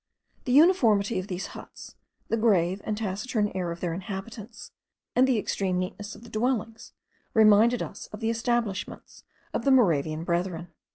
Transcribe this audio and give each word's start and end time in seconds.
The 0.45 0.51
uniformity 0.51 1.19
of 1.19 1.27
these 1.27 1.45
huts, 1.53 1.95
the 2.27 2.35
grave 2.35 2.81
and 2.85 2.97
taciturn 2.97 3.51
air 3.53 3.69
of 3.71 3.81
their 3.81 3.93
inhabitants, 3.93 4.71
and 5.15 5.27
the 5.27 5.37
extreme 5.37 5.77
neatness 5.77 6.15
of 6.15 6.23
the 6.23 6.29
dwellings, 6.31 6.93
reminded 7.35 7.83
us 7.83 8.07
of 8.07 8.19
the 8.19 8.31
establishments 8.31 9.23
of 9.53 9.63
the 9.63 9.69
Moravian 9.69 10.23
Brethren. 10.23 10.69